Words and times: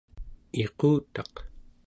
iqutaq 0.63 1.33